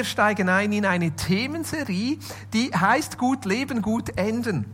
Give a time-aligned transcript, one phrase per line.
[0.00, 2.16] wir steigen ein in eine Themenserie,
[2.54, 4.64] die heißt Gut Leben, Gut Enden.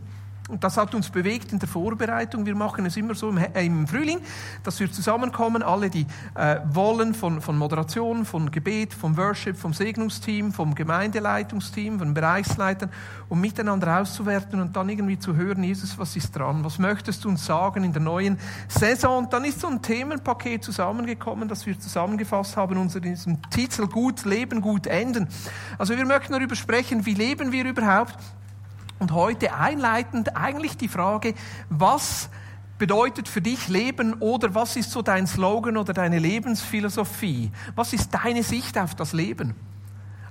[0.47, 2.45] Und das hat uns bewegt in der Vorbereitung.
[2.45, 4.19] Wir machen es immer so im, äh, im Frühling,
[4.63, 6.05] dass wir zusammenkommen, alle, die
[6.35, 12.89] äh, wollen, von, von Moderation, von Gebet, vom Worship, vom Segnungsteam, vom Gemeindeleitungsteam, von Bereichsleitern,
[13.27, 16.63] um miteinander auszuwerten und dann irgendwie zu hören, Jesus, was ist dran?
[16.63, 18.37] Was möchtest du uns sagen in der neuen
[18.69, 19.25] Saison?
[19.25, 24.23] Und dann ist so ein Themenpaket zusammengekommen, das wir zusammengefasst haben unter diesem Titel Gut
[24.23, 25.27] Leben, Gut Enden.
[25.77, 28.17] Also wir möchten darüber sprechen, wie leben wir überhaupt?
[28.99, 31.35] Und heute einleitend eigentlich die Frage,
[31.69, 32.29] was
[32.77, 37.51] bedeutet für dich Leben oder was ist so dein Slogan oder deine Lebensphilosophie?
[37.75, 39.55] Was ist deine Sicht auf das Leben?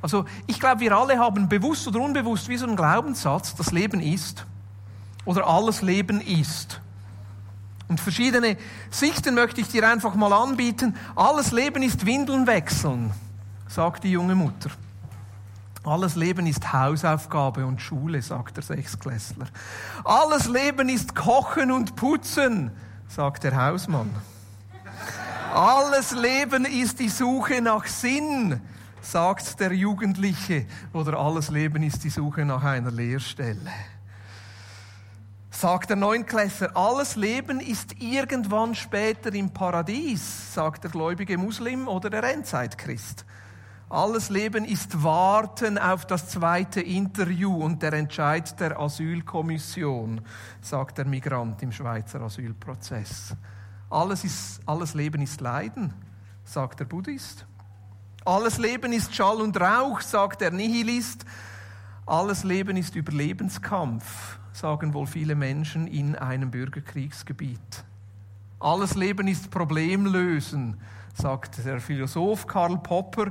[0.03, 4.01] Also ich glaube, wir alle haben bewusst oder unbewusst wie so einen Glaubenssatz, das Leben
[4.01, 4.47] ist
[5.25, 6.81] oder alles Leben ist.
[7.89, 8.57] Und verschiedene
[8.91, 10.97] Sichten möchte ich dir einfach mal anbieten.
[11.15, 13.12] Alles Leben ist Windeln wechseln,
[13.69, 14.71] sagt die junge Mutter.
[15.87, 19.47] Alles Leben ist Hausaufgabe und Schule, sagt der Sechsklässler.
[20.03, 22.73] Alles Leben ist Kochen und Putzen,
[23.06, 24.11] sagt der Hausmann.
[25.55, 28.61] Alles Leben ist die Suche nach Sinn,
[29.01, 30.67] sagt der Jugendliche.
[30.93, 33.71] Oder alles Leben ist die Suche nach einer Lehrstelle.
[35.53, 42.11] Sagt der Neunklässler, alles Leben ist irgendwann später im Paradies, sagt der gläubige Muslim oder
[42.11, 43.25] der Endzeitkchrist.
[43.89, 50.23] Alles Leben ist Warten auf das zweite Interview und der Entscheid der Asylkommission,
[50.61, 53.37] sagt der Migrant im Schweizer Asylprozess.
[53.89, 55.95] Alles, ist, alles Leben ist Leiden,
[56.45, 57.47] sagt der Buddhist.
[58.25, 61.25] Alles Leben ist Schall und Rauch, sagt der Nihilist.
[62.06, 67.84] Alles Leben ist Überlebenskampf, sagen wohl viele Menschen in einem Bürgerkriegsgebiet.
[68.59, 70.81] Alles Leben ist Problemlösen,
[71.15, 73.31] sagt der Philosoph Karl Popper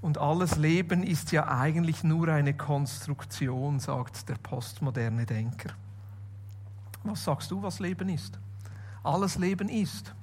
[0.00, 5.70] und alles Leben ist ja eigentlich nur eine Konstruktion, sagt der postmoderne Denker.
[7.04, 8.38] Was sagst du, was Leben ist?
[9.02, 10.14] Alles Leben ist.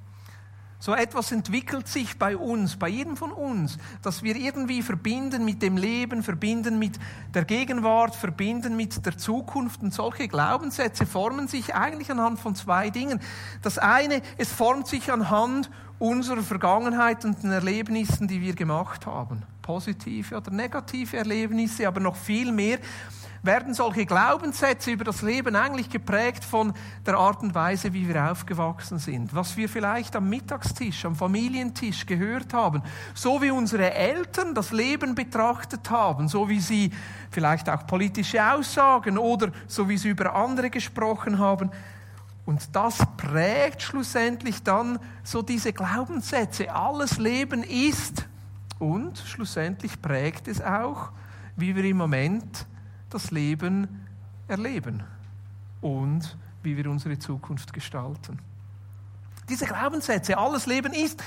[0.80, 5.62] So etwas entwickelt sich bei uns, bei jedem von uns, dass wir irgendwie verbinden mit
[5.64, 7.00] dem Leben, verbinden mit
[7.34, 9.82] der Gegenwart, verbinden mit der Zukunft.
[9.82, 13.20] Und solche Glaubenssätze formen sich eigentlich anhand von zwei Dingen.
[13.64, 19.44] Das eine, es formt sich anhand unserer Vergangenheit und den Erlebnissen, die wir gemacht haben
[19.68, 22.80] positive oder negative Erlebnisse, aber noch viel mehr,
[23.44, 26.74] werden solche Glaubenssätze über das Leben eigentlich geprägt von
[27.06, 29.34] der Art und Weise, wie wir aufgewachsen sind.
[29.36, 32.82] Was wir vielleicht am Mittagstisch, am Familientisch gehört haben.
[33.14, 36.28] So wie unsere Eltern das Leben betrachtet haben.
[36.28, 36.92] So wie sie
[37.32, 41.72] vielleicht auch politische Aussagen oder so wie sie über andere gesprochen haben.
[42.46, 46.74] Und das prägt schlussendlich dann so diese Glaubenssätze.
[46.74, 48.26] Alles Leben ist
[48.80, 51.10] und schlussendlich prägt es auch,
[51.58, 52.66] wie wir im Moment
[53.10, 54.06] das Leben
[54.48, 55.04] erleben
[55.82, 58.40] und wie wir unsere Zukunft gestalten.
[59.50, 61.24] Diese Glaubenssätze, alles Leben ist,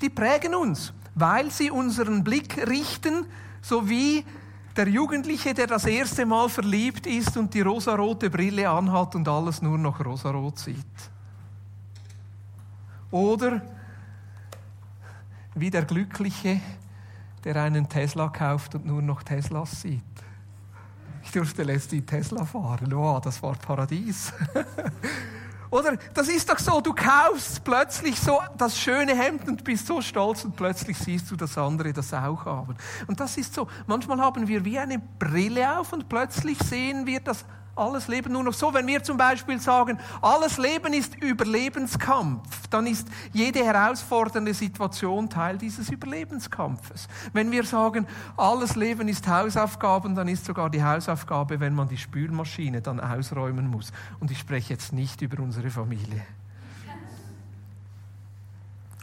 [0.00, 3.26] die prägen uns, weil sie unseren Blick richten,
[3.60, 4.24] so wie
[4.76, 9.62] der Jugendliche, der das erste Mal verliebt ist und die rosarote Brille anhat und alles
[9.62, 10.76] nur noch rosarot sieht.
[13.10, 13.62] Oder
[15.54, 16.60] wie der Glückliche,
[17.44, 20.02] der einen Tesla kauft und nur noch Teslas sieht.
[21.32, 22.92] Durfte letztlich Tesla fahren.
[22.92, 24.32] Wow, das war Paradies.
[25.70, 30.02] Oder das ist doch so, du kaufst plötzlich so das schöne Hemd und bist so
[30.02, 32.76] stolz und plötzlich siehst du, dass andere das auch haben.
[33.06, 37.20] Und das ist so, manchmal haben wir wie eine Brille auf und plötzlich sehen wir
[37.20, 38.72] das alles Leben nur noch so.
[38.74, 45.58] Wenn wir zum Beispiel sagen, alles Leben ist Überlebenskampf, dann ist jede herausfordernde Situation Teil
[45.58, 47.08] dieses Überlebenskampfes.
[47.32, 51.98] Wenn wir sagen, alles Leben ist Hausaufgaben, dann ist sogar die Hausaufgabe, wenn man die
[51.98, 53.92] Spülmaschine dann ausräumen muss.
[54.20, 56.22] Und ich spreche jetzt nicht über unsere Familie.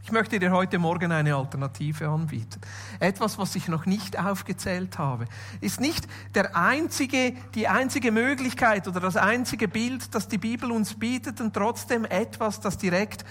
[0.09, 2.59] Ich möchte dir heute Morgen eine Alternative anbieten.
[2.99, 5.25] Etwas, was ich noch nicht aufgezählt habe.
[5.61, 10.95] Ist nicht der einzige, die einzige Möglichkeit oder das einzige Bild, das die Bibel uns
[10.95, 13.23] bietet und trotzdem etwas, das direkt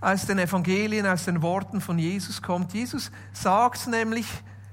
[0.00, 2.74] aus den Evangelien, aus den Worten von Jesus kommt.
[2.74, 4.28] Jesus sagt nämlich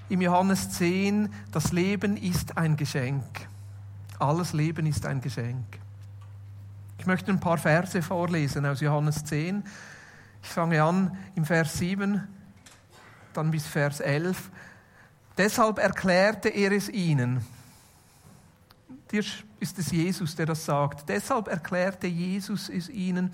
[0.10, 3.48] im Johannes 10, das Leben ist ein Geschenk.
[4.20, 5.80] Alles Leben ist ein Geschenk.
[7.00, 9.64] Ich möchte ein paar Verse vorlesen aus Johannes 10
[10.46, 12.22] ich fange an im Vers 7,
[13.34, 14.52] dann bis Vers 11.
[15.36, 17.44] Deshalb erklärte er es ihnen.
[19.10, 19.24] Hier
[19.60, 21.10] ist es Jesus, der das sagt.
[21.10, 23.32] Deshalb erklärte Jesus es ihnen.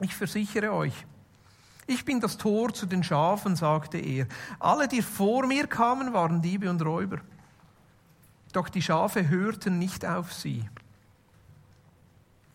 [0.00, 1.06] Ich versichere euch,
[1.86, 4.26] Ich bin das Tor zu den Schafen, sagte er.
[4.58, 7.20] Alle, die vor mir kamen, waren Diebe und Räuber.
[8.52, 10.68] Doch die Schafe hörten nicht auf sie.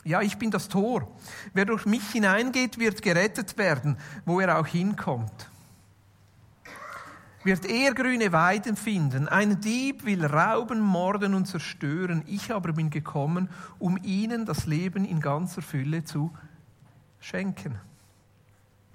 [0.03, 1.07] Ja, ich bin das Tor.
[1.53, 5.49] Wer durch mich hineingeht, wird gerettet werden, wo er auch hinkommt.
[7.43, 9.27] Wird er grüne Weiden finden.
[9.27, 12.23] Ein Dieb will rauben, morden und zerstören.
[12.27, 16.31] Ich aber bin gekommen, um ihnen das Leben in ganzer Fülle zu
[17.19, 17.75] schenken.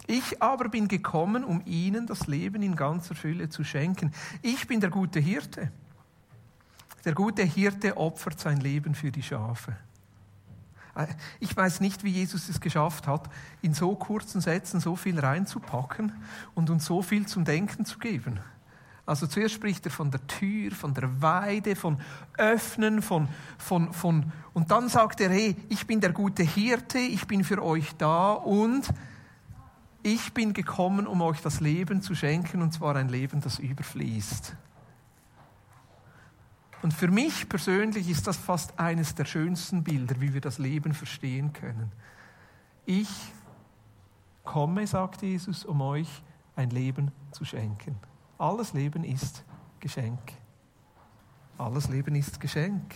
[0.06, 4.12] Ich aber bin gekommen, um ihnen das Leben in ganzer Fülle zu schenken.
[4.42, 5.70] Ich bin der gute Hirte.
[7.04, 9.76] Der gute Hirte opfert sein Leben für die Schafe.
[11.40, 13.28] Ich weiß nicht, wie Jesus es geschafft hat,
[13.62, 16.12] in so kurzen Sätzen so viel reinzupacken
[16.54, 18.40] und uns so viel zum Denken zu geben.
[19.06, 21.98] Also zuerst spricht er von der Tür, von der Weide, von
[22.38, 27.26] Öffnen, von, von, von, und dann sagt er, hey, ich bin der gute Hirte, ich
[27.26, 28.88] bin für euch da und
[30.02, 34.54] ich bin gekommen, um euch das Leben zu schenken, und zwar ein Leben, das überfließt.
[36.84, 40.92] Und für mich persönlich ist das fast eines der schönsten Bilder, wie wir das Leben
[40.92, 41.90] verstehen können.
[42.84, 43.08] Ich
[44.44, 46.22] komme, sagt Jesus, um euch
[46.56, 47.96] ein Leben zu schenken.
[48.36, 49.46] Alles Leben ist
[49.80, 50.20] Geschenk.
[51.56, 52.94] Alles Leben ist Geschenk.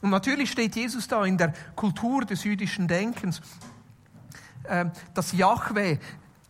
[0.00, 3.40] Und natürlich steht Jesus da in der Kultur des jüdischen Denkens,
[4.66, 5.98] ähm, dass Yahweh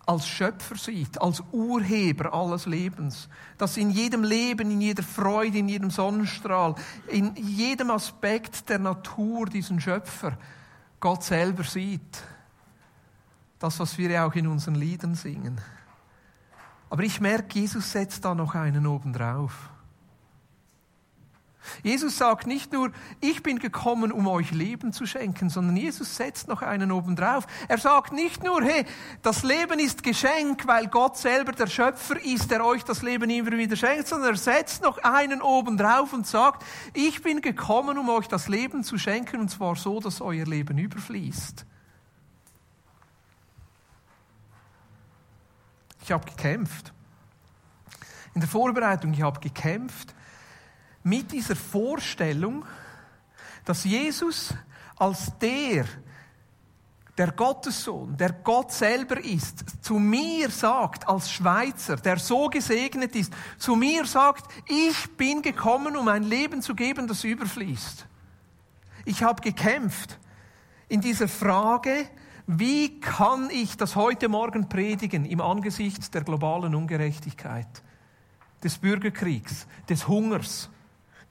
[0.04, 5.68] als Schöpfer sieht, als Urheber alles Lebens, dass in jedem Leben, in jeder Freude, in
[5.68, 6.74] jedem Sonnenstrahl,
[7.06, 10.36] in jedem Aspekt der Natur diesen Schöpfer
[10.98, 12.22] Gott selber sieht.
[13.58, 15.60] Das, was wir ja auch in unseren Liedern singen.
[16.90, 19.70] Aber ich merke, Jesus setzt da noch einen oben drauf.
[21.82, 26.48] Jesus sagt nicht nur, ich bin gekommen, um euch Leben zu schenken, sondern Jesus setzt
[26.48, 27.46] noch einen oben drauf.
[27.68, 28.84] Er sagt nicht nur, hey,
[29.22, 33.52] das Leben ist Geschenk, weil Gott selber der Schöpfer ist, der euch das Leben immer
[33.52, 36.64] wieder schenkt, sondern er setzt noch einen oben drauf und sagt,
[36.94, 40.78] ich bin gekommen, um euch das Leben zu schenken, und zwar so, dass euer Leben
[40.78, 41.64] überfließt.
[46.02, 46.92] Ich habe gekämpft.
[48.34, 50.14] In der Vorbereitung, ich habe gekämpft
[51.02, 52.64] mit dieser Vorstellung,
[53.64, 54.54] dass Jesus
[54.96, 55.84] als der,
[57.18, 63.32] der Gottessohn, der Gott selber ist, zu mir sagt, als Schweizer, der so gesegnet ist,
[63.58, 68.06] zu mir sagt, ich bin gekommen, um ein Leben zu geben, das überfließt.
[69.04, 70.18] Ich habe gekämpft
[70.88, 72.06] in dieser Frage,
[72.46, 77.82] wie kann ich das heute Morgen predigen im Angesicht der globalen Ungerechtigkeit,
[78.62, 80.70] des Bürgerkriegs, des Hungers,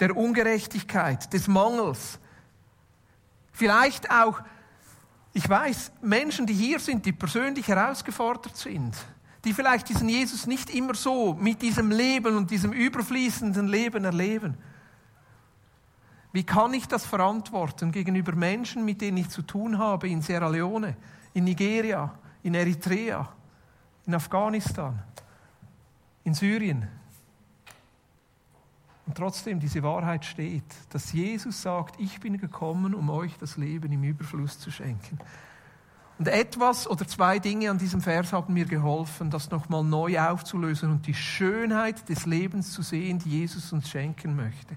[0.01, 2.19] der Ungerechtigkeit, des Mangels.
[3.53, 4.41] Vielleicht auch,
[5.31, 8.95] ich weiß, Menschen, die hier sind, die persönlich herausgefordert sind,
[9.45, 14.57] die vielleicht diesen Jesus nicht immer so mit diesem Leben und diesem überfließenden Leben erleben.
[16.33, 20.47] Wie kann ich das verantworten gegenüber Menschen, mit denen ich zu tun habe in Sierra
[20.47, 20.97] Leone,
[21.33, 23.29] in Nigeria, in Eritrea,
[24.07, 24.97] in Afghanistan,
[26.23, 26.87] in Syrien,
[29.05, 33.91] und trotzdem diese Wahrheit steht, dass Jesus sagt, ich bin gekommen, um euch das Leben
[33.91, 35.17] im Überfluss zu schenken.
[36.19, 40.91] Und etwas oder zwei Dinge an diesem Vers haben mir geholfen, das nochmal neu aufzulösen
[40.91, 44.75] und die Schönheit des Lebens zu sehen, die Jesus uns schenken möchte.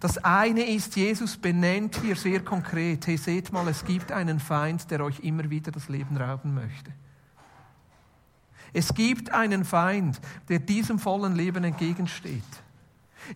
[0.00, 4.90] Das eine ist, Jesus benennt hier sehr konkret, hey, seht mal, es gibt einen Feind,
[4.90, 6.92] der euch immer wieder das Leben rauben möchte.
[8.72, 12.42] Es gibt einen Feind, der diesem vollen Leben entgegensteht.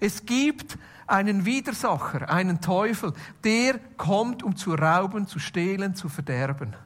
[0.00, 3.12] Es gibt einen Widersacher, einen Teufel,
[3.45, 6.76] der kommt, um zu rauben, zu stehlen, zu verderben.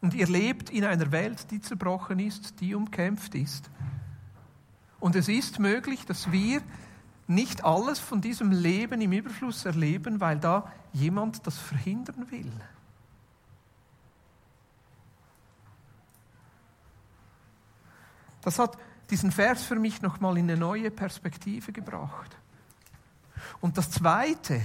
[0.00, 3.70] Und ihr lebt in einer Welt, die zerbrochen ist, die umkämpft ist.
[5.00, 6.62] Und es ist möglich, dass wir
[7.26, 12.52] nicht alles von diesem Leben im Überfluss erleben, weil da jemand das verhindern will.
[18.42, 18.78] Das hat
[19.10, 22.36] diesen Vers für mich nochmal in eine neue Perspektive gebracht.
[23.60, 24.60] Und das Zweite,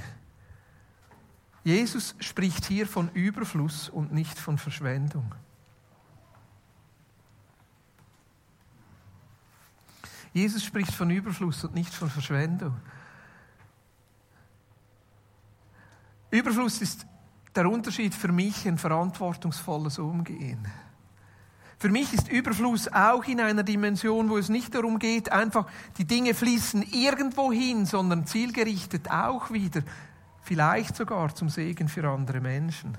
[1.63, 5.35] Jesus spricht hier von Überfluss und nicht von Verschwendung.
[10.33, 12.77] Jesus spricht von Überfluss und nicht von Verschwendung.
[16.29, 17.05] Überfluss ist
[17.53, 20.65] der Unterschied für mich ein verantwortungsvolles Umgehen.
[21.81, 25.65] Für mich ist Überfluss auch in einer Dimension, wo es nicht darum geht, einfach
[25.97, 29.81] die Dinge fließen irgendwo hin, sondern zielgerichtet auch wieder,
[30.43, 32.95] vielleicht sogar zum Segen für andere Menschen.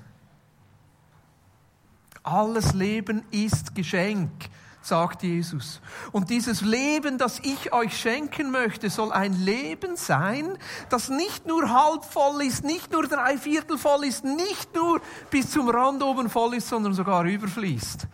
[2.23, 4.49] Alles Leben ist Geschenk,
[4.81, 5.79] sagt Jesus.
[6.11, 10.57] Und dieses Leben, das ich euch schenken möchte, soll ein Leben sein,
[10.89, 14.99] das nicht nur halb voll ist, nicht nur drei Viertel voll ist, nicht nur
[15.29, 18.09] bis zum Rand oben voll ist, sondern sogar überfließt.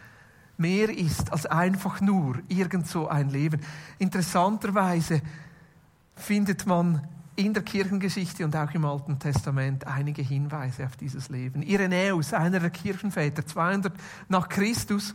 [0.60, 3.62] Mehr ist als einfach nur irgend so ein Leben.
[3.98, 5.22] Interessanterweise
[6.16, 11.62] findet man in der Kirchengeschichte und auch im Alten Testament einige Hinweise auf dieses Leben.
[11.62, 13.94] Irenäus, einer der Kirchenväter, 200
[14.28, 15.14] nach Christus,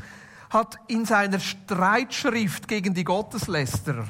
[0.48, 4.06] hat in seiner Streitschrift gegen die Gotteslästerer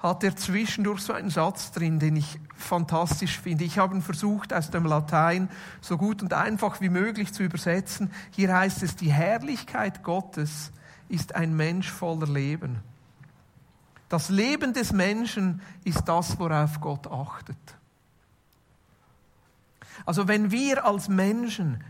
[0.00, 3.64] hat er zwischendurch so einen Satz drin, den ich fantastisch finde.
[3.64, 5.50] Ich habe ihn versucht, aus dem Latein
[5.82, 8.10] so gut und einfach wie möglich zu übersetzen.
[8.30, 10.72] Hier heißt es, die Herrlichkeit Gottes
[11.08, 12.78] ist ein Mensch voller Leben.
[14.08, 17.58] Das Leben des Menschen ist das, worauf Gott achtet.
[20.06, 21.84] Also wenn wir als Menschen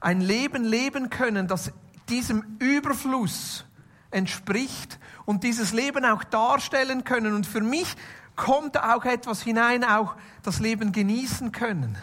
[0.00, 1.72] ein Leben leben können, das
[2.08, 3.64] diesem Überfluss
[4.10, 7.94] entspricht und dieses Leben auch darstellen können und für mich
[8.36, 11.98] kommt auch etwas hinein, auch das Leben genießen können,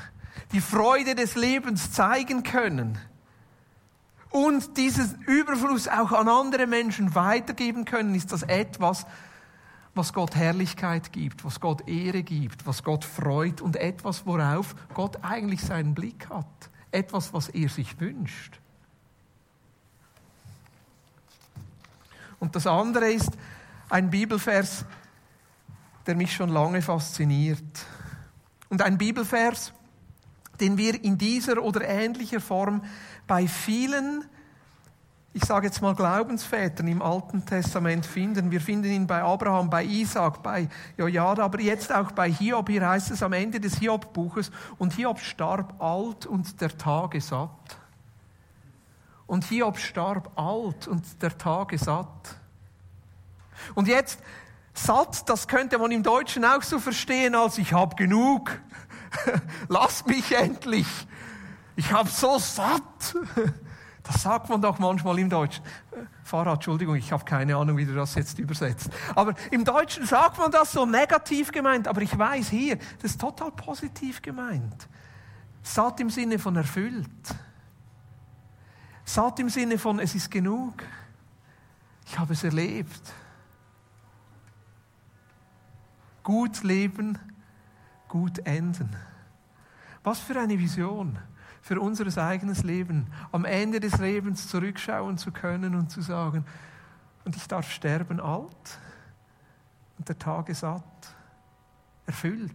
[0.51, 2.99] die Freude des Lebens zeigen können
[4.35, 9.05] und diesen Überfluss auch an andere Menschen weitergeben können, ist das etwas,
[9.93, 15.23] was Gott Herrlichkeit gibt, was Gott Ehre gibt, was Gott freut und etwas, worauf Gott
[15.23, 16.69] eigentlich seinen Blick hat.
[16.91, 18.59] Etwas, was er sich wünscht.
[22.39, 23.31] Und das andere ist
[23.89, 24.85] ein Bibelvers,
[26.05, 27.63] der mich schon lange fasziniert.
[28.69, 29.73] Und ein Bibelvers,
[30.59, 32.83] den wir in dieser oder ähnlicher Form
[33.27, 34.25] bei vielen,
[35.33, 38.51] ich sage jetzt mal Glaubensvätern im Alten Testament finden.
[38.51, 42.69] Wir finden ihn bei Abraham, bei Isaac, bei Jojada, aber jetzt auch bei Hiob.
[42.69, 47.49] Hier heißt es am Ende des Hiob-Buches, und Hiob starb alt und der Tage satt.
[49.27, 52.35] Und Hiob starb alt und der Tage satt.
[53.73, 54.19] Und jetzt,
[54.73, 58.59] satt, das könnte man im Deutschen auch so verstehen als ich habe genug.
[59.67, 60.87] Lass mich endlich.
[61.75, 63.15] Ich habe so satt.
[64.07, 65.63] Das sagt man doch manchmal im Deutschen.
[66.23, 68.91] Fahrrad, Entschuldigung, ich habe keine Ahnung, wie du das jetzt übersetzt.
[69.15, 73.21] Aber im Deutschen sagt man das so negativ gemeint, aber ich weiß hier, das ist
[73.21, 74.87] total positiv gemeint.
[75.63, 77.09] Satt im Sinne von erfüllt.
[79.05, 80.83] Satt im Sinne von, es ist genug.
[82.05, 83.13] Ich habe es erlebt.
[86.23, 87.17] Gut leben,
[88.07, 88.95] gut enden.
[90.03, 91.17] Was für eine Vision
[91.65, 96.45] für unser eigenes Leben, am Ende des Lebens zurückschauen zu können und zu sagen,
[97.23, 98.79] und ich darf sterben alt
[99.97, 101.15] und der Tage satt,
[102.05, 102.53] erfüllt,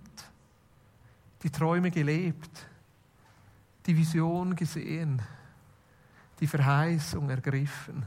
[1.42, 2.68] die Träume gelebt,
[3.86, 5.20] die Vision gesehen,
[6.40, 8.06] die Verheißung ergriffen.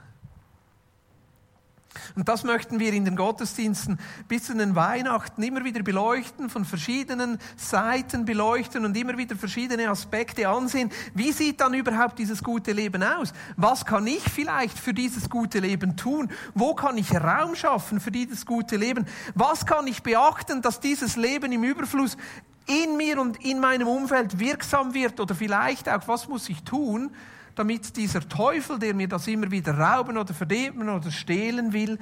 [2.16, 6.66] Und das möchten wir in den Gottesdiensten bis zu den Weihnachten immer wieder beleuchten, von
[6.66, 10.92] verschiedenen Seiten beleuchten und immer wieder verschiedene Aspekte ansehen.
[11.14, 13.34] Wie sieht dann überhaupt dieses gute Leben aus?
[13.58, 16.32] Was kann ich vielleicht für dieses gute Leben tun?
[16.54, 19.06] Wo kann ich Raum schaffen für dieses gute Leben?
[19.36, 22.18] Was kann ich beachten, dass dieses Leben im Überfluss
[22.66, 25.20] in mir und in meinem Umfeld wirksam wird?
[25.20, 27.12] Oder vielleicht auch, was muss ich tun,
[27.56, 32.00] damit dieser Teufel, der mir das immer wieder rauben oder verderben oder stehlen will,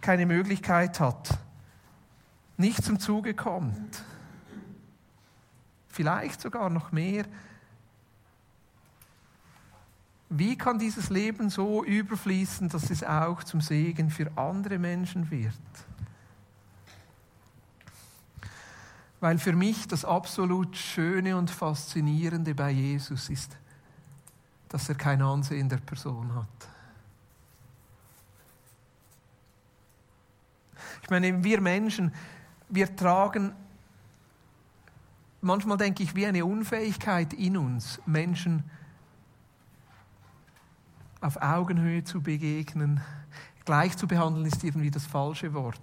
[0.00, 1.38] keine Möglichkeit hat,
[2.56, 4.02] nicht zum Zuge kommt.
[5.88, 7.24] Vielleicht sogar noch mehr.
[10.28, 15.54] Wie kann dieses Leben so überfließen, dass es auch zum Segen für andere Menschen wird?
[19.20, 23.56] Weil für mich das absolut Schöne und Faszinierende bei Jesus ist,
[24.68, 26.68] dass er kein Ansehen der Person hat.
[31.02, 32.12] Ich meine, wir Menschen,
[32.68, 33.52] wir tragen
[35.40, 38.64] manchmal, denke ich, wie eine Unfähigkeit in uns, Menschen
[41.20, 43.00] auf Augenhöhe zu begegnen.
[43.64, 45.80] Gleich zu behandeln ist irgendwie das falsche Wort.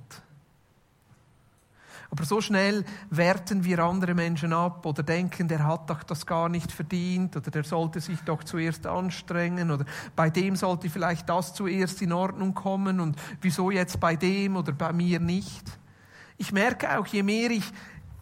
[2.13, 6.48] Aber so schnell werten wir andere Menschen ab oder denken, der hat doch das gar
[6.48, 9.84] nicht verdient oder der sollte sich doch zuerst anstrengen oder
[10.15, 14.74] bei dem sollte vielleicht das zuerst in Ordnung kommen und wieso jetzt bei dem oder
[14.74, 15.79] bei mir nicht.
[16.38, 17.65] Ich merke auch, je mehr ich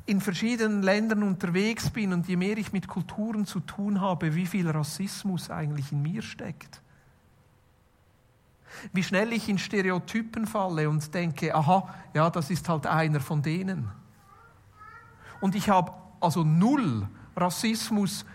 [0.06, 4.46] in verschiedenen Ländern unterwegs bin und je mehr ich mit Kulturen zu tun habe, wie
[4.46, 6.82] viel Rassismus eigentlich in mir steckt.
[8.94, 13.42] Wie schnell ich in Stereotypen falle und denke, aha, ja, das ist halt einer von
[13.42, 13.90] denen.
[15.40, 18.26] Und ich habe also null Rassismus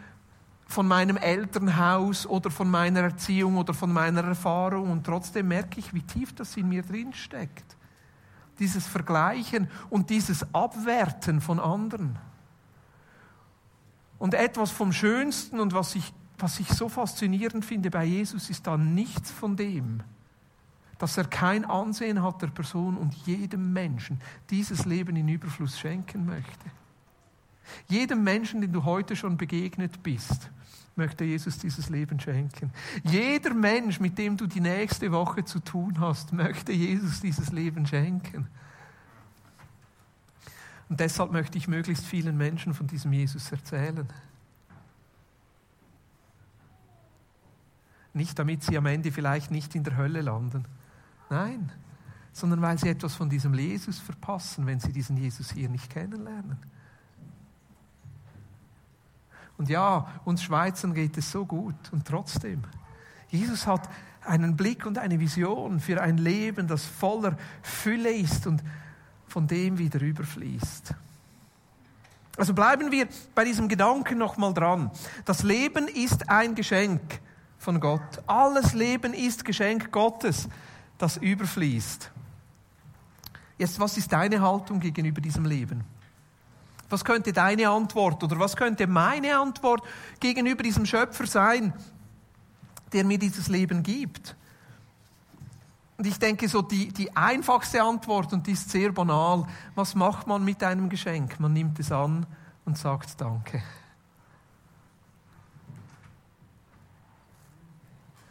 [0.67, 5.95] von meinem Elternhaus oder von meiner Erziehung oder von meiner Erfahrung und trotzdem merke ich,
[5.95, 7.77] wie tief das in mir drin steckt.
[8.59, 12.19] Dieses Vergleichen und dieses Abwerten von anderen.
[14.19, 18.67] Und etwas vom Schönsten und was ich, was ich so faszinierend finde bei Jesus ist
[18.67, 20.03] da nichts von dem,
[20.99, 26.27] dass er kein Ansehen hat der Person und jedem Menschen dieses Leben in Überfluss schenken
[26.27, 26.71] möchte.
[27.89, 30.51] Jedem Menschen, den du heute schon begegnet bist,
[30.95, 32.73] möchte Jesus dieses Leben schenken.
[33.05, 37.87] Jeder Mensch, mit dem du die nächste Woche zu tun hast, möchte Jesus dieses Leben
[37.87, 38.49] schenken.
[40.89, 44.09] Und deshalb möchte ich möglichst vielen Menschen von diesem Jesus erzählen.
[48.15, 50.65] Nicht damit sie am Ende vielleicht nicht in der Hölle landen.
[51.31, 51.73] Nein,
[52.33, 56.59] sondern weil sie etwas von diesem Jesus verpassen, wenn sie diesen Jesus hier nicht kennenlernen.
[59.59, 62.63] Und ja, uns Schweizern geht es so gut und trotzdem.
[63.29, 63.89] Jesus hat
[64.23, 68.63] einen Blick und eine Vision für ein Leben, das voller Fülle ist und
[69.27, 70.95] von dem wieder überfließt.
[72.37, 74.91] Also bleiben wir bei diesem Gedanken nochmal dran.
[75.25, 77.21] Das Leben ist ein Geschenk
[77.59, 78.23] von Gott.
[78.27, 80.49] Alles Leben ist Geschenk Gottes,
[80.99, 82.11] das überfließt.
[83.59, 85.85] Jetzt, was ist deine Haltung gegenüber diesem Leben?
[86.89, 89.83] Was könnte deine Antwort oder was könnte meine Antwort
[90.21, 91.73] gegenüber diesem Schöpfer sein,
[92.93, 94.37] der mir dieses Leben gibt?
[95.99, 100.27] Und ich denke, so die, die einfachste Antwort, und die ist sehr banal, was macht
[100.27, 101.41] man mit einem Geschenk?
[101.41, 102.27] Man nimmt es an
[102.67, 103.63] und sagt Danke.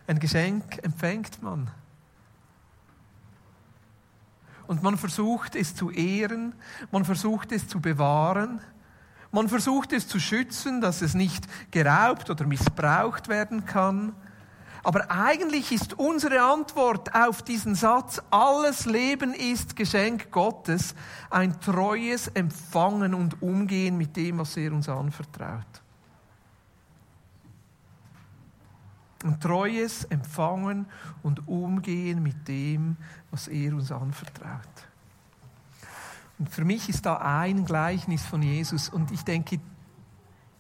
[0.08, 1.72] Ein Geschenk empfängt man
[4.68, 6.56] und man versucht es zu ehren,
[6.92, 8.62] man versucht es zu bewahren,
[9.32, 14.14] man versucht es zu schützen, dass es nicht geraubt oder missbraucht werden kann.
[14.84, 20.94] Aber eigentlich ist unsere Antwort auf diesen Satz, alles Leben ist Geschenk Gottes,
[21.30, 25.85] ein treues Empfangen und Umgehen mit dem, was er uns anvertraut.
[29.26, 30.86] Ein treues Empfangen
[31.24, 32.96] und Umgehen mit dem,
[33.32, 34.62] was er uns anvertraut.
[36.38, 39.60] Und für mich ist da ein Gleichnis von Jesus und ich denke,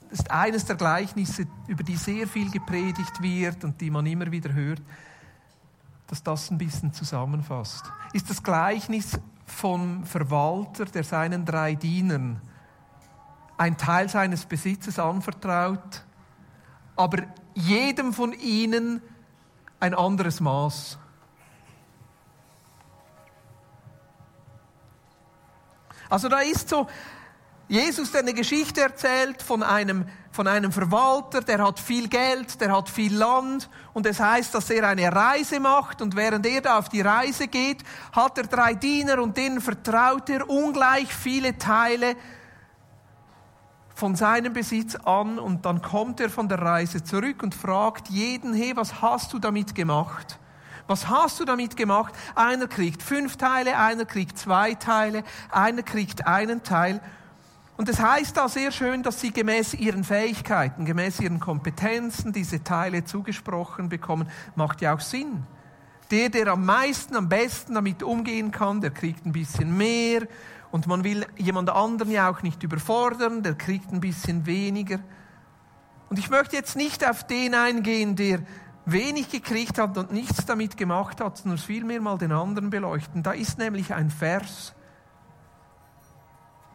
[0.10, 4.32] das ist eines der Gleichnisse, über die sehr viel gepredigt wird und die man immer
[4.32, 4.82] wieder hört,
[6.08, 7.84] dass das ein bisschen zusammenfasst.
[8.14, 12.42] Ist das Gleichnis vom Verwalter, der seinen drei Dienern
[13.58, 16.04] ein Teil seines Besitzes anvertraut,
[16.96, 17.24] aber
[17.56, 19.02] jedem von ihnen
[19.80, 21.00] ein anderes Maß.
[26.10, 26.88] Also da ist so
[27.68, 32.72] Jesus, der eine Geschichte erzählt von einem, von einem Verwalter, der hat viel Geld, der
[32.72, 36.78] hat viel Land und es heißt, dass er eine Reise macht und während er da
[36.78, 42.16] auf die Reise geht, hat er drei Diener und denen vertraut er ungleich viele Teile
[43.96, 48.54] von seinem Besitz an und dann kommt er von der Reise zurück und fragt jeden,
[48.54, 50.38] hey, was hast du damit gemacht?
[50.86, 52.14] Was hast du damit gemacht?
[52.36, 57.00] Einer kriegt fünf Teile, einer kriegt zwei Teile, einer kriegt einen Teil.
[57.78, 62.64] Und es heißt da sehr schön, dass sie gemäß ihren Fähigkeiten, gemäß ihren Kompetenzen diese
[62.64, 64.30] Teile zugesprochen bekommen.
[64.56, 65.44] Macht ja auch Sinn.
[66.12, 70.28] Der, der am meisten, am besten damit umgehen kann, der kriegt ein bisschen mehr.
[70.72, 75.00] Und man will jemand anderen ja auch nicht überfordern, der kriegt ein bisschen weniger.
[76.10, 78.40] Und ich möchte jetzt nicht auf den eingehen, der
[78.86, 83.24] wenig gekriegt hat und nichts damit gemacht hat, sondern vielmehr mal den anderen beleuchten.
[83.24, 84.74] Da ist nämlich ein Vers,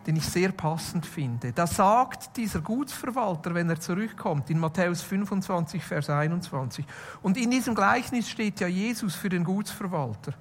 [0.07, 1.53] den ich sehr passend finde.
[1.53, 6.85] Da sagt dieser Gutsverwalter, wenn er zurückkommt, in Matthäus 25, Vers 21.
[7.23, 10.33] Und in diesem Gleichnis steht ja Jesus für den Gutsverwalter.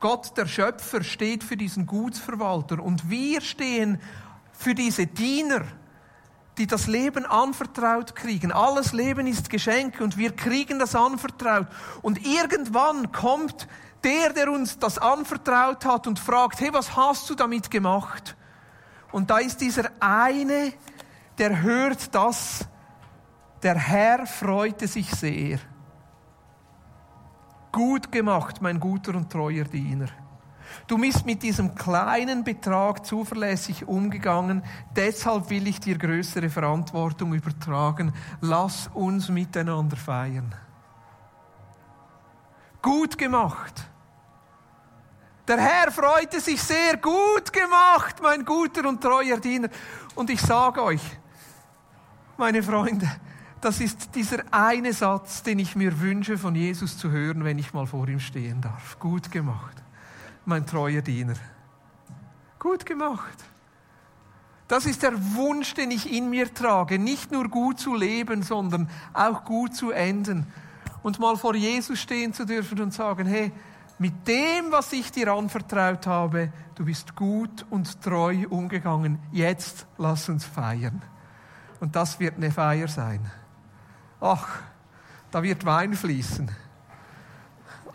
[0.00, 4.00] Gott, der Schöpfer, steht für diesen Gutsverwalter und wir stehen
[4.52, 5.62] für diese Diener,
[6.56, 8.50] die das Leben anvertraut kriegen.
[8.50, 11.66] Alles Leben ist Geschenk und wir kriegen das anvertraut.
[12.02, 13.68] Und irgendwann kommt
[14.02, 18.36] der, der uns das anvertraut hat und fragt, hey, was hast du damit gemacht?
[19.12, 20.72] Und da ist dieser eine,
[21.38, 22.66] der hört das,
[23.62, 25.58] der Herr freute sich sehr.
[27.72, 30.08] Gut gemacht, mein guter und treuer Diener.
[30.86, 34.62] Du bist mit diesem kleinen Betrag zuverlässig umgegangen,
[34.94, 38.12] deshalb will ich dir größere Verantwortung übertragen.
[38.40, 40.54] Lass uns miteinander feiern.
[42.82, 43.88] Gut gemacht.
[45.46, 49.68] Der Herr freute sich sehr, gut gemacht, mein guter und treuer Diener.
[50.14, 51.02] Und ich sage euch,
[52.36, 53.10] meine Freunde,
[53.60, 57.74] das ist dieser eine Satz, den ich mir wünsche, von Jesus zu hören, wenn ich
[57.74, 58.98] mal vor ihm stehen darf.
[58.98, 59.76] Gut gemacht,
[60.44, 61.34] mein treuer Diener.
[62.58, 63.44] Gut gemacht.
[64.68, 68.88] Das ist der Wunsch, den ich in mir trage, nicht nur gut zu leben, sondern
[69.12, 70.46] auch gut zu enden.
[71.02, 73.52] Und mal vor Jesus stehen zu dürfen und sagen, hey,
[73.98, 79.18] mit dem, was ich dir anvertraut habe, du bist gut und treu umgegangen.
[79.32, 81.02] Jetzt lass uns feiern.
[81.80, 83.30] Und das wird eine Feier sein.
[84.20, 84.60] Ach,
[85.30, 86.50] da wird Wein fließen.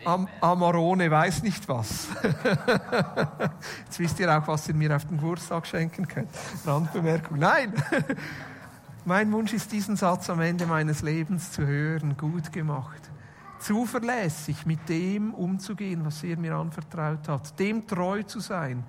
[0.05, 2.07] Am Amarone weiß nicht was.
[3.85, 6.29] Jetzt wisst ihr auch, was ihr mir auf den Geburtstag schenken könnt.
[6.65, 7.39] Randbemerkung.
[7.39, 7.73] Nein!
[9.05, 12.17] Mein Wunsch ist, diesen Satz am Ende meines Lebens zu hören.
[12.17, 13.01] Gut gemacht.
[13.59, 17.59] Zuverlässig mit dem umzugehen, was er mir anvertraut hat.
[17.59, 18.83] Dem treu zu sein,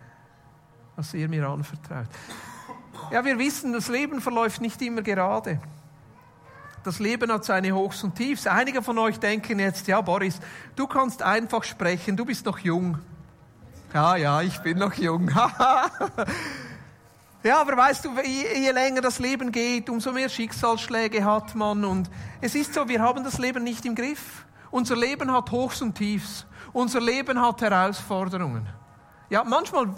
[0.97, 2.09] was er mir anvertraut.
[3.11, 5.61] Ja, wir wissen, das Leben verläuft nicht immer gerade.
[6.87, 8.47] Das Leben hat seine Hochs und Tiefs.
[8.47, 10.39] Einige von euch denken jetzt, ja, Boris,
[10.77, 12.99] du kannst einfach sprechen, du bist noch jung.
[13.93, 15.29] Ja, ja, ich bin noch jung.
[17.43, 21.85] ja, aber weißt du, je, je länger das Leben geht, umso mehr Schicksalsschläge hat man.
[21.85, 22.09] Und
[22.41, 24.47] es ist so, wir haben das Leben nicht im Griff.
[24.71, 26.47] Unser Leben hat Hochs und Tiefs.
[26.73, 28.65] Unser Leben hat Herausforderungen.
[29.29, 29.93] Ja, manchmal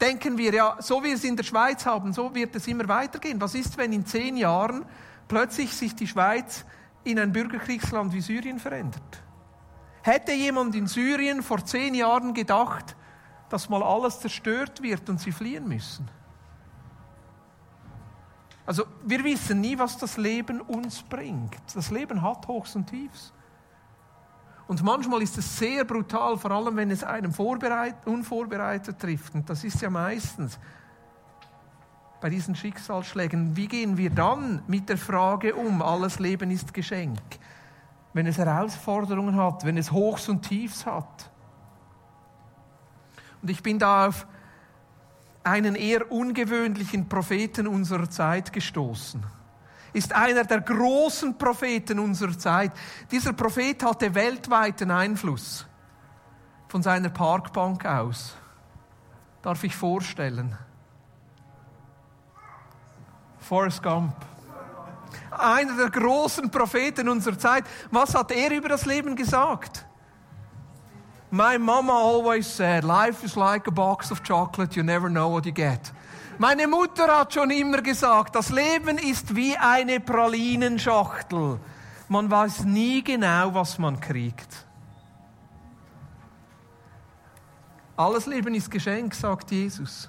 [0.00, 2.88] denken wir, ja, so wie wir es in der Schweiz haben, so wird es immer
[2.88, 3.40] weitergehen.
[3.40, 4.84] Was ist, wenn in zehn Jahren
[5.28, 6.64] plötzlich sich die Schweiz
[7.04, 9.22] in ein Bürgerkriegsland wie Syrien verändert.
[10.02, 12.96] Hätte jemand in Syrien vor zehn Jahren gedacht,
[13.48, 16.08] dass mal alles zerstört wird und sie fliehen müssen?
[18.64, 21.56] Also wir wissen nie, was das Leben uns bringt.
[21.74, 23.32] Das Leben hat Hochs und Tiefs.
[24.66, 29.34] Und manchmal ist es sehr brutal, vor allem wenn es einem unvorbereitet trifft.
[29.34, 30.58] Und das ist ja meistens
[32.20, 37.20] bei diesen Schicksalsschlägen, wie gehen wir dann mit der Frage um, alles Leben ist Geschenk,
[38.12, 41.30] wenn es Herausforderungen hat, wenn es Hochs und Tiefs hat?
[43.42, 44.26] Und ich bin da auf
[45.44, 49.22] einen eher ungewöhnlichen Propheten unserer Zeit gestoßen.
[49.92, 52.72] Ist einer der großen Propheten unserer Zeit.
[53.10, 55.66] Dieser Prophet hatte weltweiten Einfluss
[56.68, 58.34] von seiner Parkbank aus.
[59.42, 60.58] Darf ich vorstellen?
[63.46, 64.12] Forrest Gump.
[65.30, 67.64] Einer der großen Propheten unserer Zeit.
[67.90, 69.86] Was hat er über das Leben gesagt?
[71.30, 75.44] My mama always said, life is like a box of chocolate, you never know what
[75.44, 75.92] you get.
[76.38, 81.58] Meine Mutter hat schon immer gesagt, das Leben ist wie eine Pralinenschachtel.
[82.08, 84.66] Man weiß nie genau, was man kriegt.
[87.96, 90.08] Alles Leben ist Geschenk, sagt Jesus.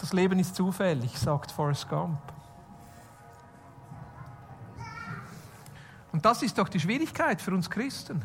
[0.00, 2.18] Das Leben ist zufällig, sagt Forrest Gump.
[6.12, 8.24] Und das ist doch die Schwierigkeit für uns Christen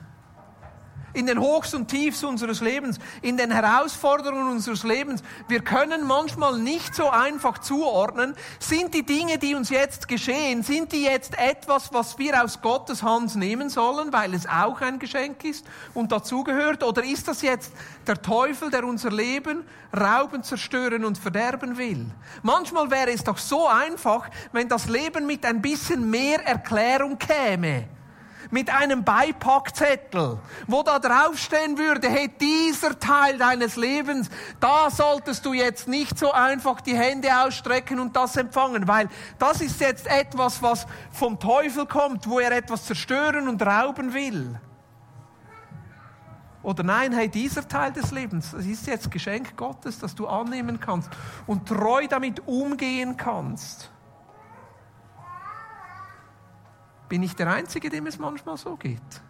[1.15, 5.23] in den Hochs und Tiefs unseres Lebens, in den Herausforderungen unseres Lebens.
[5.47, 10.91] Wir können manchmal nicht so einfach zuordnen, sind die Dinge, die uns jetzt geschehen, sind
[10.91, 15.43] die jetzt etwas, was wir aus Gottes Hand nehmen sollen, weil es auch ein Geschenk
[15.43, 17.71] ist und dazugehört, oder ist das jetzt
[18.05, 19.63] der Teufel, der unser Leben
[19.95, 22.05] rauben, zerstören und verderben will?
[22.43, 27.94] Manchmal wäre es doch so einfach, wenn das Leben mit ein bisschen mehr Erklärung käme
[28.51, 34.29] mit einem Beipackzettel, wo da draufstehen würde, hey, dieser Teil deines Lebens,
[34.59, 39.61] da solltest du jetzt nicht so einfach die Hände ausstrecken und das empfangen, weil das
[39.61, 44.59] ist jetzt etwas, was vom Teufel kommt, wo er etwas zerstören und rauben will.
[46.65, 50.79] Oder nein, hey, dieser Teil des Lebens, das ist jetzt Geschenk Gottes, das du annehmen
[50.79, 51.11] kannst
[51.45, 53.91] und treu damit umgehen kannst.
[57.07, 59.21] Bin ich der Einzige, dem es manchmal so geht?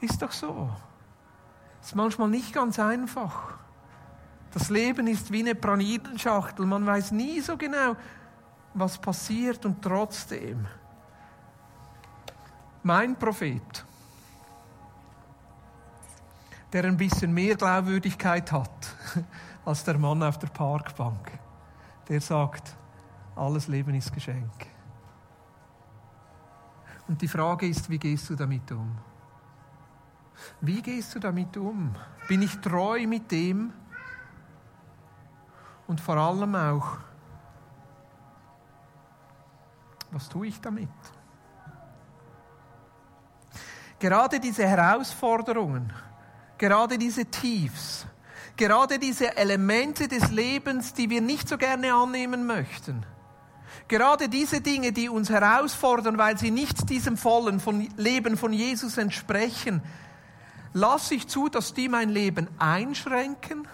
[0.00, 0.70] Ist doch so.
[1.80, 3.54] Ist manchmal nicht ganz einfach.
[4.52, 6.66] Das Leben ist wie eine Pralinenschachtel.
[6.66, 7.96] Man weiß nie so genau,
[8.74, 10.66] was passiert und trotzdem.
[12.82, 13.84] Mein Prophet,
[16.72, 18.94] der ein bisschen mehr Glaubwürdigkeit hat
[19.64, 21.32] als der Mann auf der Parkbank,
[22.08, 22.76] der sagt,
[23.36, 24.73] alles Leben ist Geschenk.
[27.06, 28.96] Und die Frage ist, wie gehst du damit um?
[30.60, 31.94] Wie gehst du damit um?
[32.28, 33.72] Bin ich treu mit dem?
[35.86, 36.96] Und vor allem auch,
[40.10, 40.88] was tue ich damit?
[43.98, 45.92] Gerade diese Herausforderungen,
[46.56, 48.06] gerade diese Tiefs,
[48.56, 53.04] gerade diese Elemente des Lebens, die wir nicht so gerne annehmen möchten,
[53.88, 58.96] Gerade diese Dinge, die uns herausfordern, weil sie nicht diesem vollen von Leben von Jesus
[58.96, 59.82] entsprechen,
[60.72, 63.68] lasse ich zu, dass die mein Leben einschränken?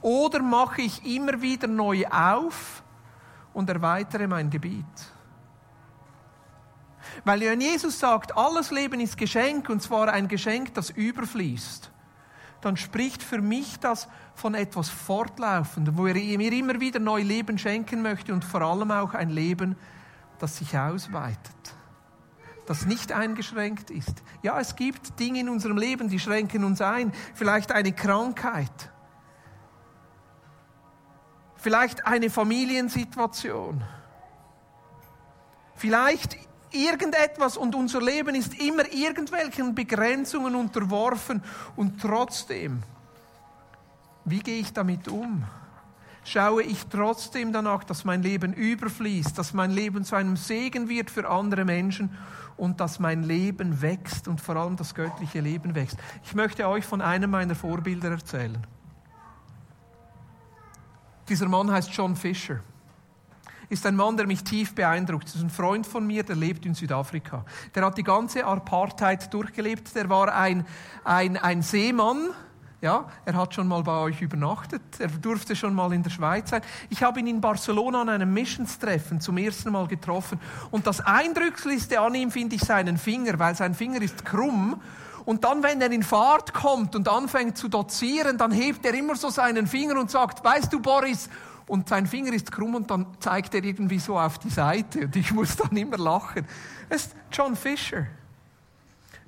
[0.00, 2.82] Oder mache ich immer wieder neu auf
[3.52, 4.84] und erweitere mein Gebiet?
[7.24, 11.90] Weil wenn Jesus sagt, alles Leben ist Geschenk und zwar ein Geschenk, das überfließt,
[12.60, 17.58] dann spricht für mich das von etwas Fortlaufendem, wo er mir immer wieder neu Leben
[17.58, 19.76] schenken möchte und vor allem auch ein Leben,
[20.38, 21.74] das sich ausweitet,
[22.66, 24.22] das nicht eingeschränkt ist.
[24.42, 28.90] Ja, es gibt Dinge in unserem Leben, die schränken uns ein, vielleicht eine Krankheit,
[31.56, 33.84] vielleicht eine Familiensituation,
[35.74, 41.42] vielleicht irgendetwas und unser Leben ist immer irgendwelchen Begrenzungen unterworfen
[41.76, 42.82] und trotzdem,
[44.24, 45.44] wie gehe ich damit um?
[46.24, 51.10] Schaue ich trotzdem danach, dass mein Leben überfließt, dass mein Leben zu einem Segen wird
[51.10, 52.10] für andere Menschen
[52.58, 55.96] und dass mein Leben wächst und vor allem das göttliche Leben wächst.
[56.24, 58.66] Ich möchte euch von einem meiner Vorbilder erzählen.
[61.28, 62.60] Dieser Mann heißt John Fisher
[63.68, 65.24] ist ein Mann, der mich tief beeindruckt.
[65.24, 67.44] Das ist ein Freund von mir, der lebt in Südafrika.
[67.74, 69.94] Der hat die ganze Apartheid durchgelebt.
[69.94, 70.66] Der war ein,
[71.04, 72.30] ein, ein Seemann.
[72.80, 74.82] Ja, er hat schon mal bei euch übernachtet.
[75.00, 76.62] Er durfte schon mal in der Schweiz sein.
[76.90, 80.38] Ich habe ihn in Barcelona an einem Missionstreffen zum ersten Mal getroffen.
[80.70, 84.80] Und das Eindrücklichste an ihm finde ich seinen Finger, weil sein Finger ist krumm.
[85.24, 89.16] Und dann, wenn er in Fahrt kommt und anfängt zu dozieren, dann hebt er immer
[89.16, 91.28] so seinen Finger und sagt, weißt du, Boris,
[91.68, 95.16] und sein Finger ist krumm und dann zeigt er irgendwie so auf die Seite und
[95.16, 96.46] ich muss dann immer lachen.
[96.88, 98.06] Es ist John Fisher.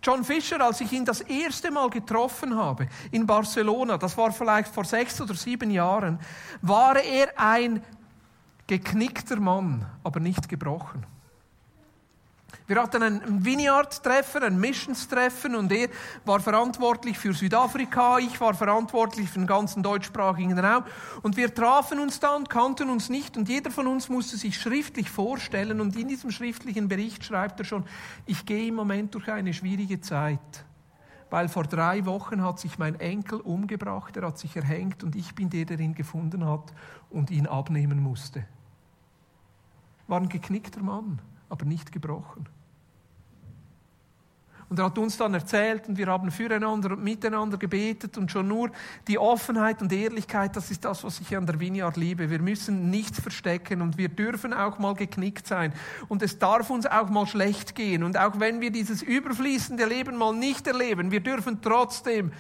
[0.03, 4.73] John Fisher, als ich ihn das erste Mal getroffen habe in Barcelona, das war vielleicht
[4.73, 6.19] vor sechs oder sieben Jahren,
[6.63, 7.83] war er ein
[8.67, 11.05] geknickter Mann, aber nicht gebrochen.
[12.67, 15.89] Wir hatten ein Vineyard-Treffen, ein Missions-Treffen und er
[16.25, 20.85] war verantwortlich für Südafrika, ich war verantwortlich für den ganzen deutschsprachigen Raum
[21.23, 24.57] und wir trafen uns da und kannten uns nicht und jeder von uns musste sich
[24.57, 27.85] schriftlich vorstellen und in diesem schriftlichen Bericht schreibt er schon,
[28.27, 30.65] ich gehe im Moment durch eine schwierige Zeit,
[31.29, 35.35] weil vor drei Wochen hat sich mein Enkel umgebracht, er hat sich erhängt und ich
[35.35, 36.73] bin der, der ihn gefunden hat
[37.11, 38.45] und ihn abnehmen musste.
[40.07, 42.49] War ein geknickter Mann, aber nicht gebrochen.
[44.71, 48.47] Und er hat uns dann erzählt und wir haben füreinander und miteinander gebetet und schon
[48.47, 48.71] nur
[49.09, 52.31] die Offenheit und Ehrlichkeit, das ist das, was ich an der Vineyard liebe.
[52.31, 55.73] Wir müssen nichts verstecken und wir dürfen auch mal geknickt sein.
[56.07, 58.05] Und es darf uns auch mal schlecht gehen.
[58.05, 62.31] Und auch wenn wir dieses überfließende Leben mal nicht erleben, wir dürfen trotzdem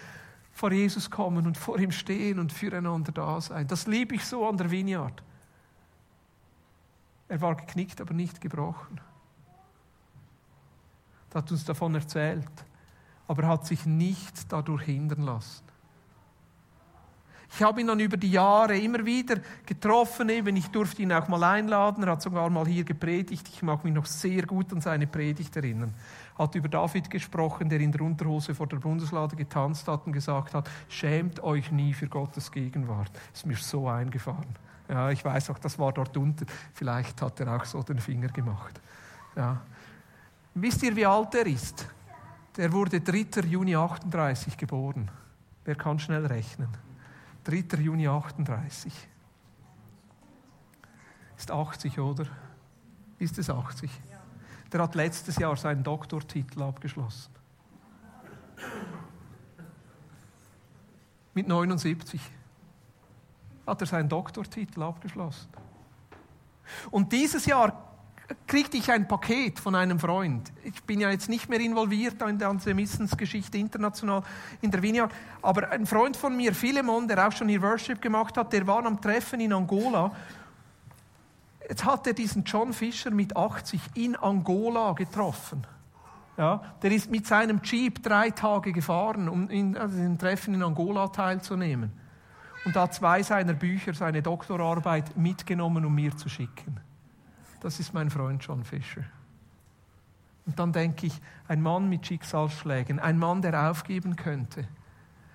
[0.52, 3.66] vor Jesus kommen und vor ihm stehen und füreinander da sein.
[3.66, 5.20] Das liebe ich so an der Vineyard.
[7.30, 9.00] Er war geknickt, aber nicht gebrochen
[11.34, 12.50] hat uns davon erzählt,
[13.28, 15.64] aber hat sich nicht dadurch hindern lassen.
[17.52, 21.26] Ich habe ihn dann über die Jahre immer wieder getroffen, eben ich durfte ihn auch
[21.26, 24.80] mal einladen, er hat sogar mal hier gepredigt, ich mag mich noch sehr gut an
[24.80, 25.92] seine Predigt erinnern.
[26.38, 30.54] Hat über David gesprochen, der in der Unterhose vor der Bundeslade getanzt hat und gesagt
[30.54, 33.10] hat, schämt euch nie für Gottes Gegenwart.
[33.34, 34.54] Ist mir so eingefahren.
[34.90, 36.46] Ja, ich weiß auch, das war dort unten.
[36.74, 38.80] Vielleicht hat er auch so den Finger gemacht.
[39.36, 39.60] Ja.
[40.54, 41.88] Wisst ihr, wie alt er ist?
[42.56, 43.42] Der wurde 3.
[43.46, 45.08] Juni 38 geboren.
[45.64, 46.68] Wer kann schnell rechnen?
[47.44, 47.78] 3.
[47.78, 48.92] Juni 38.
[51.38, 52.26] Ist 80, oder?
[53.18, 53.88] Ist es 80?
[54.72, 57.32] Der hat letztes Jahr seinen Doktortitel abgeschlossen.
[61.32, 62.20] Mit 79
[63.70, 65.48] hat er seinen Doktortitel abgeschlossen.
[66.90, 67.90] Und dieses Jahr
[68.46, 70.52] kriegte ich ein Paket von einem Freund.
[70.64, 74.22] Ich bin ja jetzt nicht mehr involviert in der ganzen Missensgeschichte international
[74.60, 78.36] in der Vineyard, aber ein Freund von mir, Philemon, der auch schon hier Worship gemacht
[78.36, 80.12] hat, der war am Treffen in Angola.
[81.68, 85.64] Jetzt hat er diesen John Fisher mit 80 in Angola getroffen.
[86.36, 90.62] Ja, der ist mit seinem Jeep drei Tage gefahren, um in also in Treffen in
[90.62, 91.99] Angola teilzunehmen.
[92.64, 96.80] Und hat zwei seiner Bücher, seine Doktorarbeit mitgenommen, um mir zu schicken
[97.60, 99.04] das ist mein Freund John Fisher.
[100.46, 104.66] Und dann denke ich, ein Mann mit Schicksalsschlägen, ein Mann, der aufgeben könnte.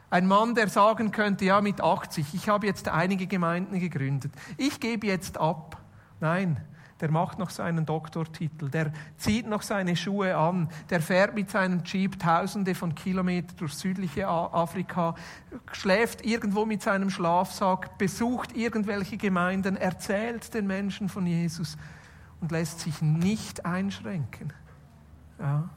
[0.09, 4.31] Ein Mann, der sagen könnte, ja, mit 80, ich habe jetzt einige Gemeinden gegründet.
[4.57, 5.81] Ich gebe jetzt ab.
[6.19, 6.61] Nein,
[7.01, 11.83] der macht noch seinen Doktortitel, der zieht noch seine Schuhe an, der fährt mit seinem
[11.83, 15.15] Jeep tausende von Kilometern durch südliche Afrika,
[15.73, 21.77] schläft irgendwo mit seinem Schlafsack, besucht irgendwelche Gemeinden, erzählt den Menschen von Jesus
[22.39, 24.53] und lässt sich nicht einschränken.
[25.37, 25.69] Ja.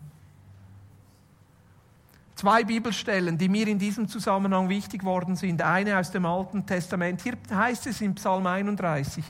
[2.37, 5.61] Zwei Bibelstellen, die mir in diesem Zusammenhang wichtig worden sind.
[5.61, 7.21] Eine aus dem Alten Testament.
[7.23, 9.25] Hier heißt es in Psalm 31.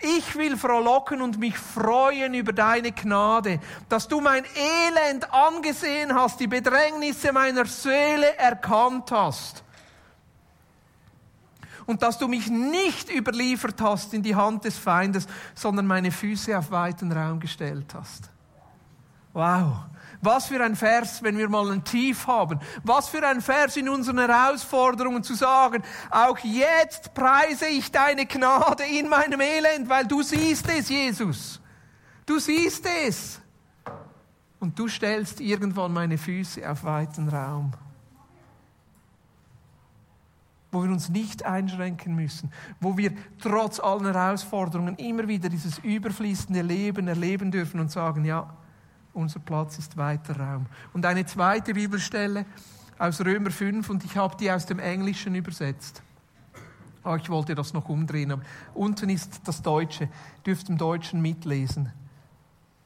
[0.00, 3.58] Ich will frohlocken und mich freuen über deine Gnade,
[3.88, 9.64] dass du mein Elend angesehen hast, die Bedrängnisse meiner Seele erkannt hast.
[11.86, 16.56] Und dass du mich nicht überliefert hast in die Hand des Feindes, sondern meine Füße
[16.56, 18.30] auf weiten Raum gestellt hast.
[19.38, 19.84] Wow.
[20.20, 22.58] Was für ein Vers, wenn wir mal ein Tief haben.
[22.82, 28.82] Was für ein Vers in unseren Herausforderungen zu sagen, auch jetzt preise ich deine Gnade
[28.82, 31.60] in meinem Elend, weil du siehst es, Jesus.
[32.26, 33.40] Du siehst es.
[34.58, 37.70] Und du stellst irgendwann meine Füße auf weiten Raum.
[40.72, 46.62] Wo wir uns nicht einschränken müssen, wo wir trotz allen Herausforderungen immer wieder dieses überfließende
[46.62, 48.52] Leben erleben dürfen und sagen, ja,
[49.18, 50.66] unser Platz ist weiter Raum.
[50.92, 52.46] Und eine zweite Bibelstelle
[52.98, 56.02] aus Römer 5 und ich habe die aus dem Englischen übersetzt.
[57.04, 58.42] Oh, ich wollte das noch umdrehen, aber
[58.74, 60.08] unten ist das Deutsche.
[60.46, 61.92] Dürft im Deutschen mitlesen.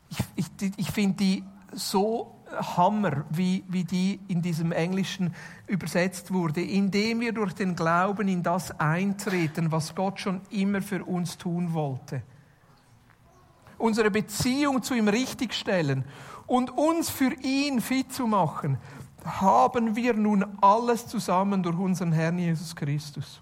[0.09, 2.35] Ich, ich, ich finde die so
[2.77, 5.35] Hammer, wie, wie die in diesem Englischen
[5.67, 11.05] übersetzt wurde, indem wir durch den Glauben in das eintreten, was Gott schon immer für
[11.05, 12.23] uns tun wollte
[13.83, 16.05] unsere Beziehung zu ihm richtigstellen
[16.47, 18.79] und uns für ihn fit zu machen,
[19.25, 23.41] haben wir nun alles zusammen durch unseren Herrn Jesus Christus.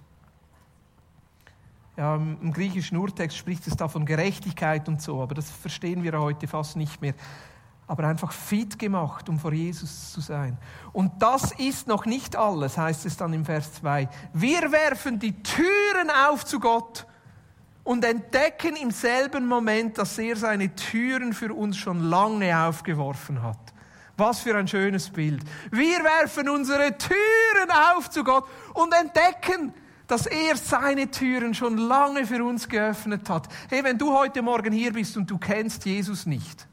[1.96, 6.18] Ja, Im griechischen Urtext spricht es da von Gerechtigkeit und so, aber das verstehen wir
[6.18, 7.14] heute fast nicht mehr.
[7.86, 10.56] Aber einfach fit gemacht, um vor Jesus zu sein.
[10.92, 14.08] Und das ist noch nicht alles, heißt es dann im Vers 2.
[14.32, 17.06] Wir werfen die Türen auf zu Gott
[17.90, 23.58] und entdecken im selben Moment, dass er seine Türen für uns schon lange aufgeworfen hat.
[24.16, 25.42] Was für ein schönes Bild.
[25.72, 29.74] Wir werfen unsere Türen auf zu Gott und entdecken,
[30.06, 33.48] dass er seine Türen schon lange für uns geöffnet hat.
[33.68, 36.68] Hey, wenn du heute Morgen hier bist und du kennst Jesus nicht,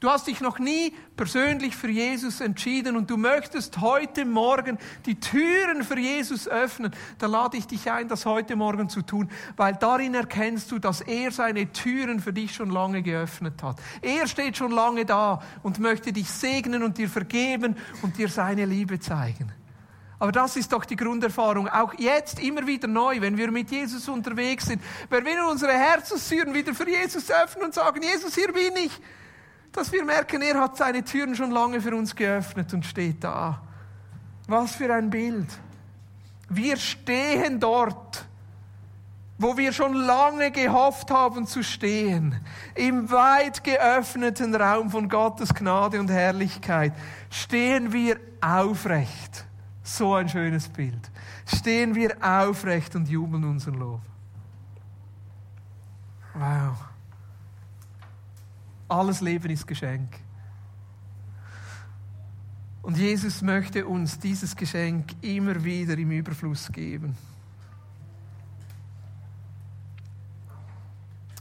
[0.00, 5.18] Du hast dich noch nie persönlich für Jesus entschieden und du möchtest heute Morgen die
[5.18, 6.92] Türen für Jesus öffnen.
[7.18, 11.00] Da lade ich dich ein, das heute Morgen zu tun, weil darin erkennst du, dass
[11.00, 13.80] er seine Türen für dich schon lange geöffnet hat.
[14.00, 18.66] Er steht schon lange da und möchte dich segnen und dir vergeben und dir seine
[18.66, 19.52] Liebe zeigen.
[20.20, 24.08] Aber das ist doch die Grunderfahrung, auch jetzt immer wieder neu, wenn wir mit Jesus
[24.08, 24.80] unterwegs sind.
[25.10, 28.92] Wenn wir unsere Herzenstüren wieder für Jesus öffnen und sagen, Jesus, hier bin ich
[29.78, 33.62] dass wir merken, er hat seine Türen schon lange für uns geöffnet und steht da.
[34.48, 35.46] Was für ein Bild.
[36.48, 38.26] Wir stehen dort,
[39.38, 42.34] wo wir schon lange gehofft haben zu stehen,
[42.74, 46.92] im weit geöffneten Raum von Gottes Gnade und Herrlichkeit,
[47.30, 49.44] stehen wir aufrecht.
[49.84, 51.10] So ein schönes Bild.
[51.46, 54.00] Stehen wir aufrecht und jubeln unseren Lob.
[56.34, 56.87] Wow.
[58.88, 60.08] Alles Leben ist Geschenk.
[62.82, 67.14] Und Jesus möchte uns dieses Geschenk immer wieder im Überfluss geben.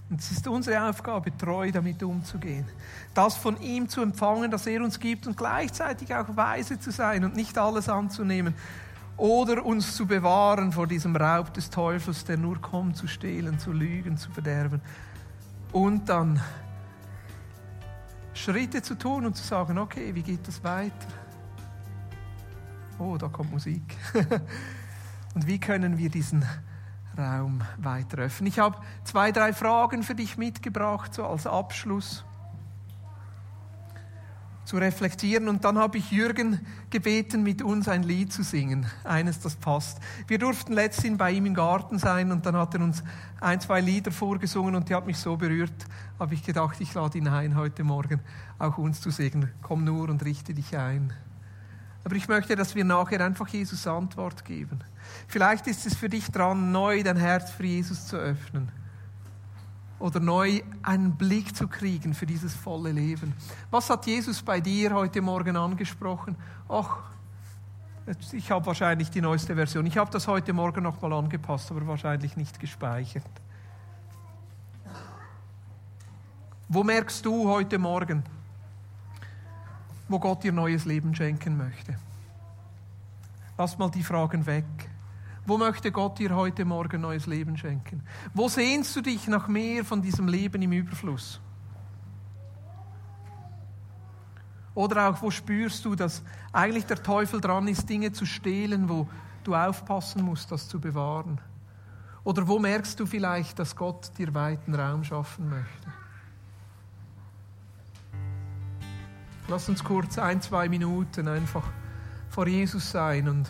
[0.10, 2.66] Und es ist unsere Aufgabe, treu damit umzugehen.
[3.14, 7.26] Das von ihm zu empfangen, das er uns gibt und gleichzeitig auch weise zu sein
[7.26, 8.54] und nicht alles anzunehmen.
[9.18, 13.72] Oder uns zu bewahren vor diesem Raub des Teufels, der nur kommt, zu stehlen, zu
[13.72, 14.82] lügen, zu verderben.
[15.72, 16.42] Und dann
[18.38, 21.08] Schritte zu tun und zu sagen, okay, wie geht das weiter?
[23.00, 23.98] Oh, da kommt Musik.
[25.34, 26.46] und wie können wir diesen
[27.18, 28.48] Raum weiter öffnen?
[28.48, 32.24] Ich habe zwei, drei Fragen für dich mitgebracht, so als Abschluss
[34.68, 35.48] zu reflektieren.
[35.48, 36.60] Und dann habe ich Jürgen
[36.90, 38.86] gebeten, mit uns ein Lied zu singen.
[39.06, 40.00] Eines, das passt.
[40.28, 43.02] Wir durften letztens bei ihm im Garten sein und dann hat er uns
[43.40, 45.86] ein, zwei Lieder vorgesungen und die hat mich so berührt,
[46.20, 48.20] habe ich gedacht, ich lade ihn ein, heute Morgen
[48.60, 49.52] auch uns zu segnen.
[49.62, 51.14] Komm nur und richte dich ein.
[52.04, 54.80] Aber ich möchte, dass wir nachher einfach Jesus Antwort geben.
[55.30, 58.70] Vielleicht ist es für dich dran, neu dein Herz für Jesus zu öffnen
[60.00, 63.34] oder neu einen Blick zu kriegen für dieses volle Leben.
[63.72, 66.36] Was hat Jesus bei dir heute Morgen angesprochen?
[66.70, 66.98] Ach,
[68.32, 69.86] ich habe wahrscheinlich die neueste Version.
[69.86, 73.26] Ich habe das heute Morgen nochmal angepasst, aber wahrscheinlich nicht gespeichert.
[76.70, 78.24] Wo merkst du heute Morgen,
[80.08, 81.96] wo Gott dir neues Leben schenken möchte?
[83.58, 84.66] Lass mal die Fragen weg.
[85.48, 88.04] Wo möchte Gott dir heute Morgen neues Leben schenken?
[88.34, 91.40] Wo sehnst du dich nach mehr von diesem Leben im Überfluss?
[94.76, 96.22] Oder auch, wo spürst du, dass
[96.52, 99.08] eigentlich der Teufel dran ist, Dinge zu stehlen, wo
[99.46, 101.40] du aufpassen musst, das zu bewahren?
[102.26, 105.94] Oder wo merkst du vielleicht, dass Gott dir weiten Raum schaffen möchte?
[109.48, 111.64] Lass uns kurz ein, zwei Minuten einfach
[112.30, 113.50] vor Jesus sein und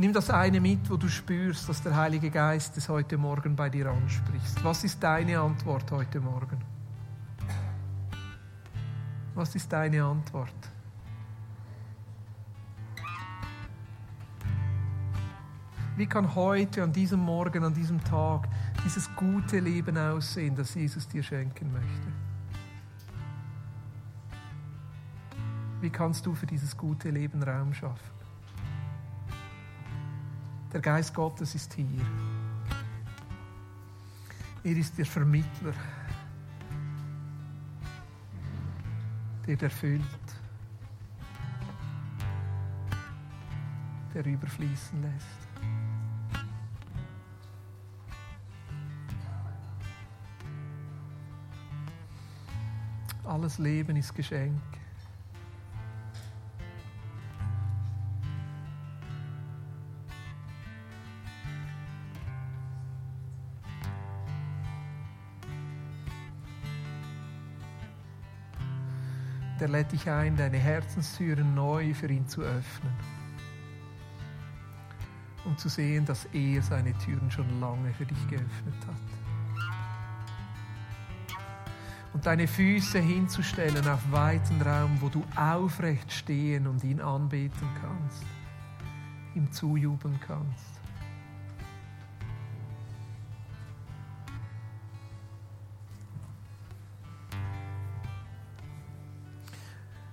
[0.00, 3.68] nimm das eine mit, wo du spürst, dass der Heilige Geist es heute Morgen bei
[3.68, 4.64] dir anspricht.
[4.64, 6.58] Was ist deine Antwort heute Morgen?
[9.34, 10.54] Was ist deine Antwort?
[15.96, 18.48] Wie kann heute, an diesem Morgen, an diesem Tag
[18.82, 22.08] dieses gute Leben aussehen, das Jesus dir schenken möchte?
[25.82, 28.19] Wie kannst du für dieses gute Leben Raum schaffen?
[30.72, 31.86] Der Geist Gottes ist hier.
[34.62, 35.74] Er ist der Vermittler
[39.46, 40.02] der erfüllt,
[44.14, 45.26] der überfließen lässt.
[53.24, 54.79] Alles Leben ist Geschenk.
[69.60, 72.92] Der lädt dich ein, deine Herzenstüren neu für ihn zu öffnen.
[75.44, 78.96] Um zu sehen, dass er seine Türen schon lange für dich geöffnet hat.
[82.12, 88.24] Und deine Füße hinzustellen auf weiten Raum, wo du aufrecht stehen und ihn anbeten kannst,
[89.34, 90.79] ihm zujubeln kannst.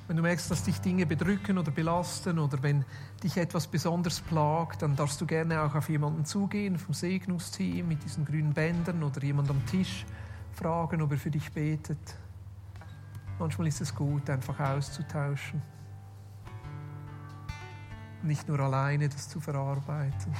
[0.07, 2.85] Wenn du merkst, dass dich Dinge bedrücken oder belasten oder wenn
[3.21, 8.03] dich etwas besonders plagt, dann darfst du gerne auch auf jemanden zugehen vom Segnungsteam mit
[8.05, 10.05] diesen grünen Bändern oder jemand am Tisch
[10.53, 12.15] fragen, ob er für dich betet.
[13.37, 15.61] Manchmal ist es gut, einfach auszutauschen.
[18.23, 20.33] Nicht nur alleine das zu verarbeiten.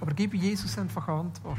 [0.00, 1.58] Aber gib Jesus einfach Antwort.